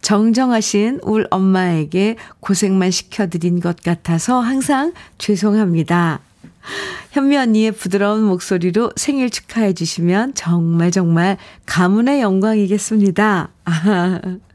[0.00, 6.20] 정정하신 울 엄마에게 고생만 시켜드린 것 같아서 항상 죄송합니다.
[7.12, 13.48] 현미 언니의 부드러운 목소리로 생일 축하해 주시면 정말 정말 가문의 영광이겠습니다.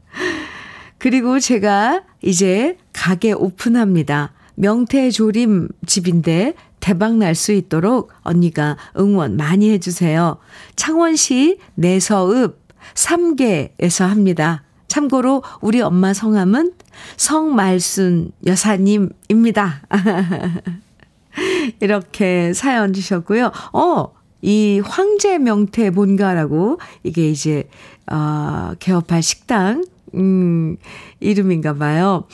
[1.04, 4.32] 그리고 제가 이제 가게 오픈합니다.
[4.54, 10.38] 명태조림 집인데 대박 날 수 있도록 언니가 응원 많이 해주세요.
[10.76, 12.58] 창원시 내서읍
[12.94, 14.62] 3개에서 합니다.
[14.88, 16.72] 참고로 우리 엄마 성함은
[17.18, 19.82] 성말순 여사님입니다.
[21.82, 23.52] 이렇게 사연 주셨고요.
[23.74, 27.68] 어, 이 황제 명태 본가라고 이게 이제
[28.10, 30.76] 어, 개업할 식당 음,
[31.20, 32.26] 이름인가 봐요.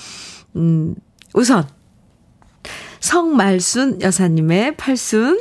[0.56, 0.94] 음,
[1.34, 1.66] 우선
[3.00, 5.40] 성말순 여사님의 팔순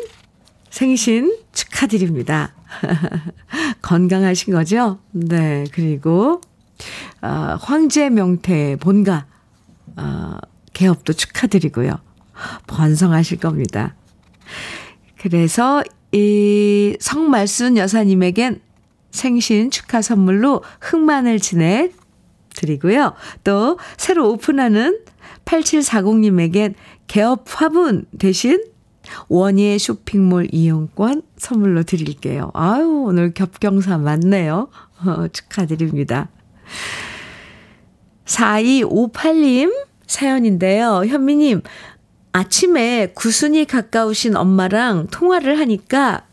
[0.69, 2.53] 생신 축하드립니다.
[3.81, 4.99] 건강하신 거죠?
[5.11, 5.65] 네.
[5.71, 6.41] 그리고
[7.21, 9.25] 어, 황제 명태 본가
[9.97, 10.37] 어,
[10.73, 11.99] 개업도 축하드리고요.
[12.67, 13.95] 번성하실 겁니다.
[15.17, 18.61] 그래서 이 성말순 여사님에겐
[19.11, 21.98] 생신 축하 선물로 흑마늘 진액
[22.55, 23.13] 드리고요.
[23.43, 24.99] 또 새로 오픈하는
[25.45, 26.73] 8740님에겐
[27.07, 28.63] 개업 화분 대신
[29.27, 32.51] 원예 쇼핑몰 이용권 선물로 드릴게요.
[32.53, 34.69] 아유, 오늘 겹경사 맞네요.
[35.05, 36.29] 어, 축하드립니다.
[38.25, 39.73] 4258님
[40.05, 41.05] 사연인데요.
[41.05, 41.61] 현미님,
[42.31, 46.25] 아침에 구순이 가까우신 엄마랑 통화를 하니까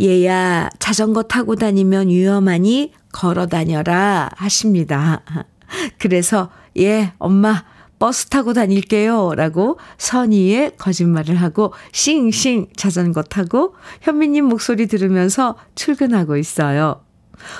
[0.00, 5.22] 얘야, 자전거 타고 다니면 위험하니 걸어 다녀라 하십니다.
[5.98, 7.64] 그래서 예, 엄마
[7.98, 9.32] 버스 타고 다닐게요.
[9.34, 17.00] 라고 선의의 거짓말을 하고 싱싱 자전거 타고 현미님 목소리 들으면서 출근하고 있어요.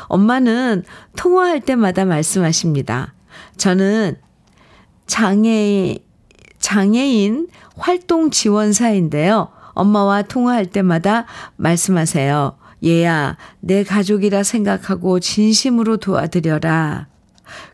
[0.09, 0.85] 엄마는
[1.17, 3.15] 통화할 때마다 말씀하십니다.
[3.57, 4.19] 저는
[5.07, 5.99] 장애,
[6.59, 7.49] 장애인
[7.79, 9.49] 활동 지원사인데요.
[9.73, 11.25] 엄마와 통화할 때마다
[11.57, 12.59] 말씀하세요.
[12.85, 17.09] 얘야, 내 가족이라 생각하고 진심으로 도와드려라.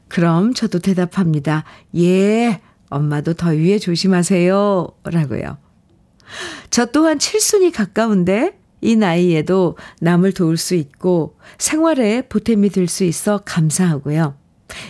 [0.09, 1.65] 그럼 저도 대답합니다.
[1.97, 4.89] 예, 엄마도 더위에 조심하세요.
[5.05, 5.59] 라고요.
[6.71, 13.39] 저 또한 칠순이 가까운데 이 나이에도 남을 도울 수 있고 생활에 보탬이 될 수 있어
[13.39, 14.37] 감사하고요.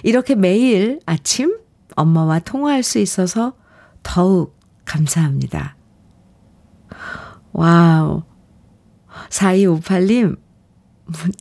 [0.03, 1.59] 이렇게 매일 아침
[1.97, 3.55] 엄마와 통화할 수 있어서
[4.03, 5.77] 더욱 감사합니다.
[7.53, 8.23] Wow.
[9.33, 10.37] 4258님,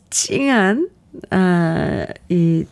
[0.10, 0.90] 찡한,
[1.30, 2.66] 아, 이,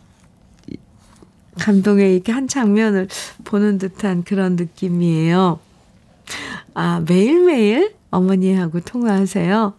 [1.58, 3.06] 감동의 이렇게 한 장면을
[3.44, 5.60] 보는 듯한 그런 느낌이에요.
[6.74, 9.74] 아, 매일매일 어머니하고 통화하세요.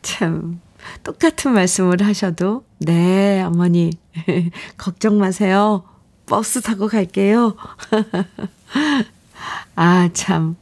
[0.00, 0.60] 참,
[1.02, 3.90] 똑같은 말씀을 하셔도, 네, 어머니,
[4.78, 5.84] 걱정 마세요.
[6.26, 7.54] 버스 타고 갈게요.
[9.76, 10.56] 아, 참,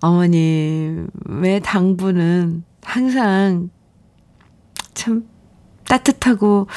[0.00, 3.68] 어머님의 당부는 항상
[4.94, 5.28] 참
[5.84, 6.68] 따뜻하고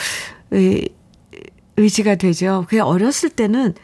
[0.50, 0.90] 의,
[1.78, 2.66] 의지가 되죠.
[2.68, 3.76] 그게 어렸을 때는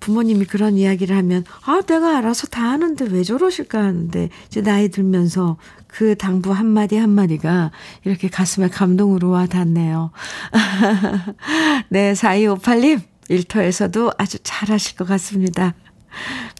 [0.00, 5.56] 부모님이 그런 이야기를 하면, 아, 내가 알아서 다 하는데 왜 저러실까 하는데, 이제 나이 들면서
[5.88, 7.72] 그 당부 한마디 한마디가
[8.04, 10.12] 이렇게 가슴에 감동으로 와 닿네요.
[11.90, 15.74] 네, 4258님, 일터에서도 아주 잘하실 것 같습니다.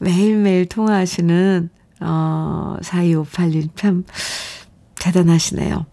[0.01, 1.71] 매일매일 통화하시는,
[2.01, 4.05] 어, 4258님 참
[5.01, 5.87] 대단하시네요.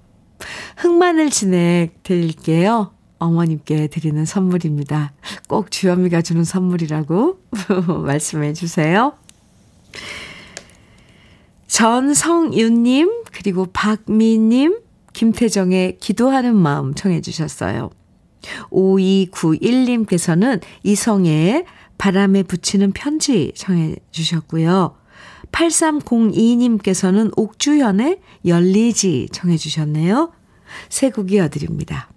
[0.77, 2.91] 흑마늘 진액 드릴게요.
[3.17, 5.13] 어머님께 드리는 선물입니다.
[5.47, 7.39] 꼭 주현미가 주는 선물이라고
[8.05, 9.13] 말씀해 주세요.
[11.67, 14.79] 전성윤님, 그리고 박미님,
[15.13, 17.89] 김태정의 기도하는 마음 청해 주셨어요.
[18.69, 21.65] 5291님께서는 이성의
[21.97, 24.95] 바람에 붙이는 편지 청해 주셨고요.
[25.51, 30.31] 8302님께서는 옥주현의 열리지 청해 주셨네요.
[30.89, 32.09] 새 곡 이어드립니다.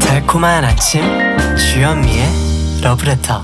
[0.00, 1.02] 달콤한 아침
[1.56, 2.26] 주현미의
[2.82, 3.42] 러브레터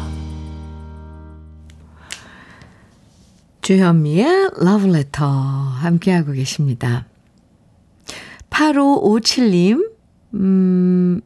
[3.63, 7.07] 주현미의 러브레터 함께하고 계십니다.
[8.53, 9.91] 8557님
[10.35, 11.21] 음,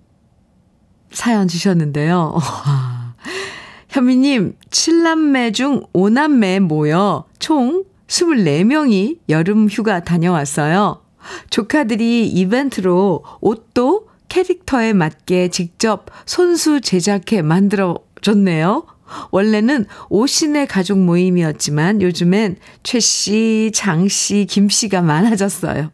[1.11, 2.37] 사연 주셨는데요.
[3.89, 11.03] 현미님, 7남매 중 5남매 모여 총 24명이 여름 휴가 다녀왔어요.
[11.51, 18.87] 조카들이 이벤트로 옷도 캐릭터에 맞게 직접 손수 제작해 만들어 줬네요.
[19.31, 25.91] 원래는 오신의 가족 모임이었지만 요즘엔 최 씨, 장 씨, 김 씨가 많아졌어요.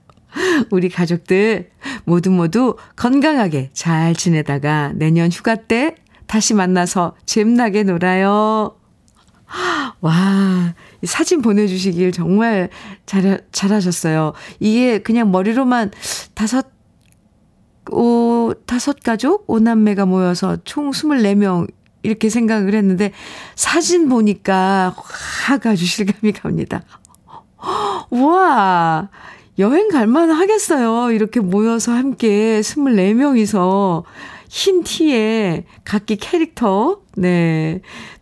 [0.71, 1.71] 우리 가족들
[2.05, 5.95] 모두 모두 건강하게 잘 지내다가 내년 휴가 때
[6.27, 8.77] 다시 만나서 잼나게 놀아요.
[10.01, 10.75] 와,
[11.05, 12.71] 사진 보내주시길 정말
[13.07, 14.33] 잘, 잘하셨어요.
[14.59, 15.91] 이게 그냥 머리로만
[16.35, 16.67] 다섯,
[17.91, 19.45] 오, 다섯 가족?
[19.49, 21.69] 오남매가 모여서 총 24명
[22.03, 23.13] 이렇게 생각을 했는데
[23.55, 26.83] 사진 보니까 확 아주 실감이 갑니다.
[28.11, 29.09] 와,
[29.59, 31.11] 여행 갈만 하겠어요.
[31.11, 34.05] 이렇게 모여서 함께 24명이서
[34.49, 37.81] 흰 티에 각기 캐릭터, 네,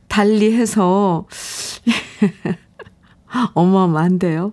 [0.09, 1.26] 달리 해서,
[3.55, 4.53] 어마어마한데요.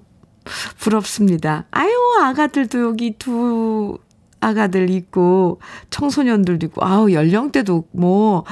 [0.78, 1.66] 부럽습니다.
[1.72, 3.98] 아유, 아가들도 여기 두
[4.40, 5.60] 아가들 있고,
[5.90, 8.44] 청소년들도 있고, 아우, 연령대도 뭐,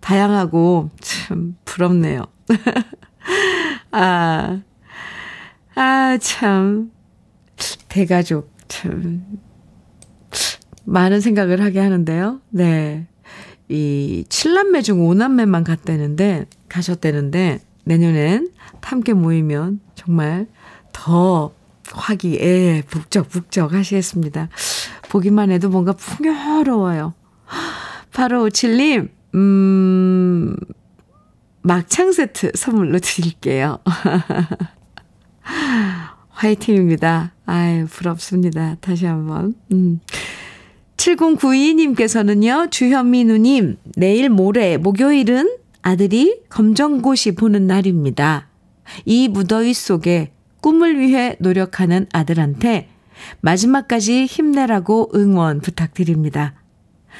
[0.00, 2.24] 다양하고, 참, 부럽네요.
[3.92, 4.60] 아,
[5.74, 6.93] 아, 참.
[7.88, 9.24] 대가족, 참.
[10.84, 12.40] 많은 생각을 하게 하는데요.
[12.50, 13.06] 네.
[13.68, 18.50] 이 7남매 중 5남매만 갔다는데, 가셨다는데, 내년엔
[18.82, 20.46] 함께 모이면 정말
[20.92, 21.52] 더
[21.90, 24.48] 화기애 북적북적 하시겠습니다.
[25.10, 27.14] 보기만 해도 뭔가 풍요로워요.
[28.12, 30.56] 8557님, 음,
[31.62, 33.78] 막창 세트 선물로 드릴게요.
[36.44, 37.32] 화이팅입니다.
[37.46, 38.76] 아유, 부럽습니다.
[38.80, 39.54] 다시 한 번.
[39.72, 40.00] 음.
[40.98, 48.48] 7092님께서는요, 주현미 누님, 내일 모레 목요일은 아들이 검정고시 보는 날입니다.
[49.06, 52.90] 이 무더위 속에 꿈을 위해 노력하는 아들한테
[53.40, 56.54] 마지막까지 힘내라고 응원 부탁드립니다.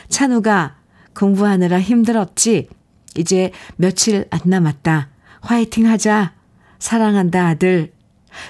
[0.09, 0.77] 찬우가
[1.15, 2.69] 공부하느라 힘들었지?
[3.17, 5.09] 이제 며칠 안 남았다.
[5.41, 6.35] 화이팅 하자.
[6.79, 7.94] 사랑한다, 아들.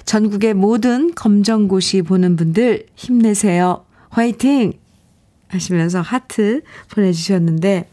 [0.04, 3.84] 전국의 모든 검정고시 보는 분들 힘내세요.
[4.10, 4.72] 화이팅!
[5.48, 7.88] 하시면서 하트 보내주셨는데,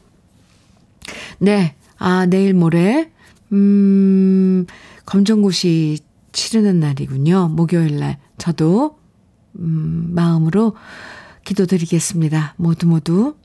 [1.39, 3.11] 네, 아, 내일 모레,
[3.51, 4.65] 음,
[5.05, 5.99] 검정고시
[6.31, 7.49] 치르는 날이군요.
[7.49, 8.17] 목요일 날.
[8.37, 8.97] 저도,
[9.59, 10.75] 음, 마음으로
[11.43, 12.55] 기도드리겠습니다.
[12.57, 13.35] 모두 모두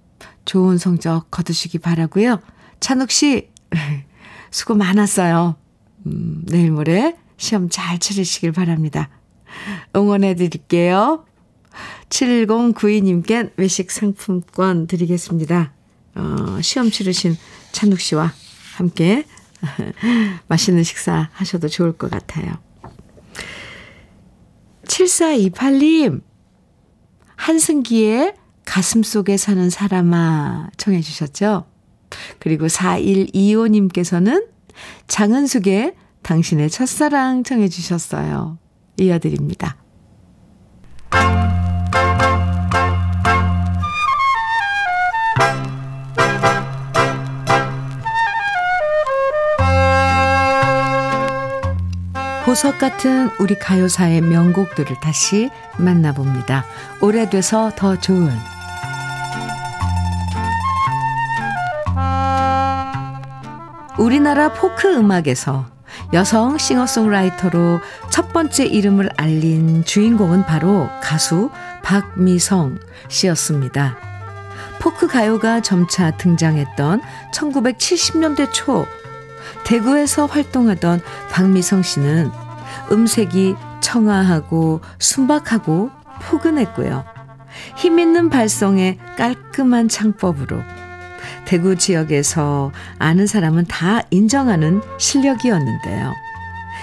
[0.44, 2.40] 좋은 성적 거두시기 바라고요.
[2.80, 3.50] 찬욱 씨,
[4.50, 5.56] 수고 많았어요.
[6.06, 9.08] 음, 내일 모레 시험 잘 치르시길 바랍니다.
[9.94, 11.24] 응원해 드릴게요.
[12.08, 15.72] 7092님께 외식 상품권 드리겠습니다.
[16.14, 17.36] 어, 시험 치르신
[17.72, 18.32] 찬욱 씨와
[18.76, 19.24] 함께
[20.48, 22.54] 맛있는 식사 하셔도 좋을 것 같아요.
[24.84, 26.22] 7428님,
[27.36, 28.34] 한승기의
[28.64, 31.66] 가슴 속에 사는 사람아 청해 주셨죠?
[32.38, 34.46] 그리고 4125님께서는
[35.06, 35.94] 장은숙의
[36.26, 38.58] 당신의 첫사랑 청해 주셨어요.
[38.96, 39.76] 이어드립니다.
[52.44, 55.48] 보석 같은 우리 가요사의 명곡들을 다시
[55.78, 56.64] 만나봅니다.
[57.00, 58.32] 오래돼서 더 좋은
[63.96, 65.75] 우리나라 포크 음악에서
[66.12, 67.80] 여성 싱어송라이터로
[68.10, 71.50] 첫 번째 이름을 알린 주인공은 바로 가수
[71.82, 72.78] 박미성
[73.08, 73.96] 씨였습니다.
[74.78, 78.86] 포크 가요가 점차 등장했던 1970년대 초
[79.64, 82.30] 대구에서 활동하던 박미성 씨는
[82.92, 85.90] 음색이 청아하고 순박하고
[86.22, 87.04] 포근했고요.
[87.76, 90.60] 힘있는 발성에 깔끔한 창법으로
[91.44, 96.14] 대구 지역에서 아는 사람은 다 인정하는 실력이었는데요.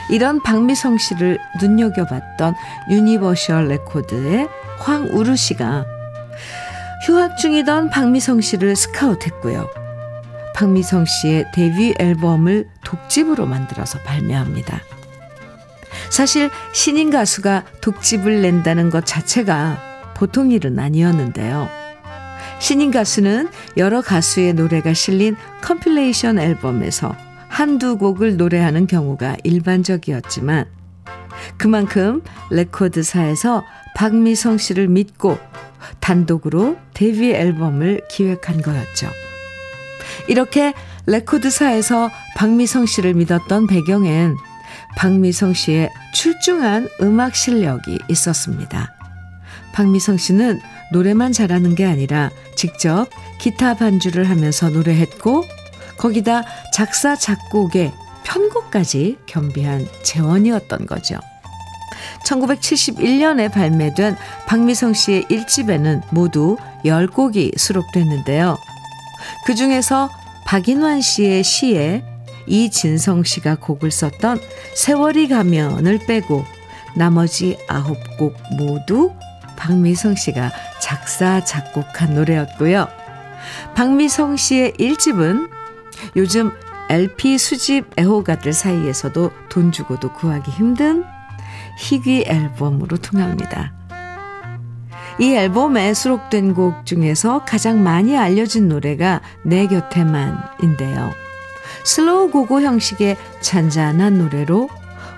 [0.10, 2.56] 이런 박미성 씨를 눈여겨봤던
[2.90, 4.48] 유니버셜 레코드의
[4.80, 5.86] 황우루 씨가
[7.06, 9.70] 휴학 중이던 박미성 씨를 스카우트했고요.
[10.56, 14.80] 박미성 씨의 데뷔 앨범을 독집으로 만들어서 발매합니다.
[16.10, 21.83] 사실 신인 가수가 독집을 낸다는 것 자체가 보통 일은 아니었는데요.
[22.64, 27.14] 신인 가수는 여러 가수의 노래가 실린 compilation 앨범에서
[27.50, 30.68] 한두 곡을 노래하는 경우가 일반적이었지만
[31.58, 35.38] 그만큼 레코드사에서 박미성 씨를 믿고
[36.00, 39.10] 단독으로 데뷔 앨범을 기획한 거였죠.
[40.30, 40.74] 이렇게
[41.06, 44.38] 레코드사에서 박미성 씨를 믿었던 배경엔
[44.96, 49.03] 박미성 씨의 출중한 음악 실력이 있었습니다.
[49.74, 50.62] 박미성 씨는
[50.92, 53.08] 노래만 잘하는 게 아니라 직접
[53.40, 55.44] 기타 반주를 하면서 노래했고
[55.98, 56.44] 거기다
[56.74, 57.92] 작사 작곡의
[58.24, 61.20] 편곡까지 겸비한 재원이었던 거죠.
[62.26, 64.16] 1971년에 발매된
[64.48, 68.58] 박미성 씨의 1집에는 모두 10곡이 수록됐는데요.
[69.46, 70.10] 그 중에서
[70.46, 72.04] 박인환 씨의 시에
[72.48, 74.40] 이진성 씨가 곡을 썼던
[74.76, 76.46] 세월이 가면을 빼고
[76.96, 79.12] 나머지 9곡 모두
[79.64, 80.52] 박미성 씨가
[80.82, 82.86] 작사, 작곡한 노래였고요.
[83.76, 85.50] 박미성 씨의 1집은
[86.18, 86.52] 요즘
[86.90, 91.06] LP 수집 애호가들 사이에서도 돈 주고도 구하기 힘든
[91.80, 93.72] 희귀 앨범으로 통합니다.
[95.18, 101.14] 이 앨범에 수록된 곡 중에서 가장 많이 알려진 노래가 내 곁에만인데요.
[101.86, 104.68] slow 고고 형식의 잔잔한 노래로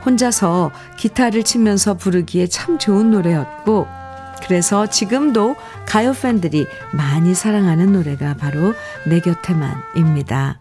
[0.06, 4.05] 혼자서 기타를 치면서 부르기에 참 좋은 노래였고,
[4.44, 5.56] 그래서 지금도
[5.86, 8.74] 가요 팬들이 많이 사랑하는 노래가 바로
[9.06, 10.60] 내 곁에만입니다.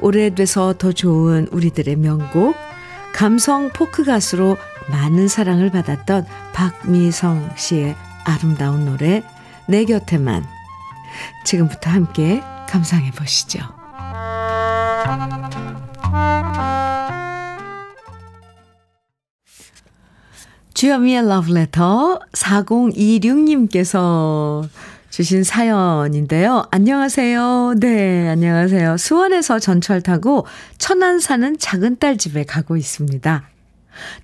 [0.00, 2.56] 오래돼서 더 좋은 우리들의 명곡,
[3.14, 4.56] 감성 포크 가수로
[4.90, 9.22] 많은 사랑을 받았던 박미성 씨의 아름다운 노래
[9.66, 10.44] 내 곁에만
[11.44, 13.83] 지금부터 함께 감상해 보시죠.
[20.74, 24.68] 주여미의 러브레터 4026님께서
[25.08, 26.66] 주신 사연인데요.
[26.72, 27.76] 안녕하세요.
[27.78, 28.96] 네, 안녕하세요.
[28.96, 30.44] 수원에서 전철 타고
[30.76, 33.48] 천안 사는 작은 딸 집에 가고 있습니다.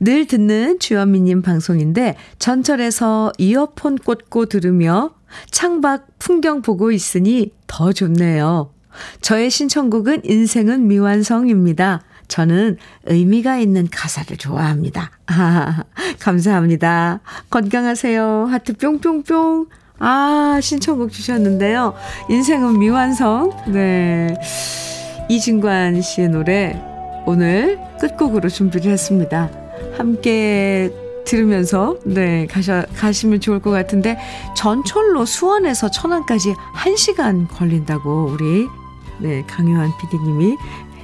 [0.01, 5.15] 늘 듣는 주현미님 방송인데 전철에서 이어폰 꽂고 들으며
[5.53, 8.73] 창밖 풍경 보고 있으니 더 좋네요.
[9.21, 12.03] 저의 신청곡은 인생은 미완성입니다.
[12.31, 15.11] 저는 의미가 있는 가사를 좋아합니다.
[15.27, 15.83] 아,
[16.21, 17.21] 감사합니다.
[17.51, 18.47] 건강하세요.
[18.51, 19.67] 하트 뿅뿅뿅.
[19.99, 21.95] 아, 신청곡 주셨는데요.
[22.31, 23.51] 인생은 미완성.
[23.73, 24.35] 네.
[25.29, 26.81] 이진관 씨의 노래
[27.27, 29.51] 오늘 끝곡으로 준비를 했습니다.
[29.99, 30.91] 함께
[31.27, 34.19] 들으면서 네 가셔 가시면 좋을 것 같은데
[34.57, 38.67] 전철로 수원에서 천안까지 1시간 걸린다고 우리
[39.21, 40.57] 네 강요한 PD님이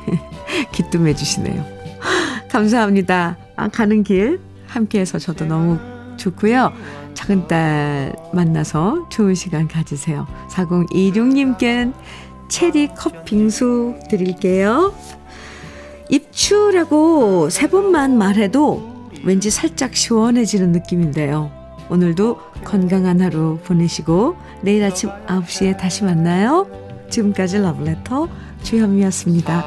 [0.72, 1.64] 기쁨해 주시네요.
[2.50, 3.36] 감사합니다.
[3.56, 5.78] 아, 가는 길 함께해서 저도 너무
[6.16, 6.72] 좋고요.
[7.14, 10.26] 작은 딸 만나서 좋은 시간 가지세요.
[10.50, 11.92] 4026님께
[12.48, 14.94] 체리 컵 빙수 드릴게요.
[16.08, 21.50] 입추라고 세 번만 말해도 왠지 살짝 시원해지는 느낌인데요.
[21.88, 26.68] 오늘도 건강한 하루 보내시고 내일 아침 9시에 다시 만나요.
[27.10, 28.28] 지금까지 러브레터
[28.66, 29.62] 주현미였습니다.